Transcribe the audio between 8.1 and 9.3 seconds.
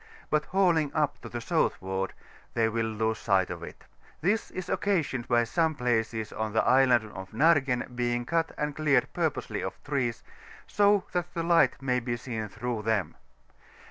cut and cleared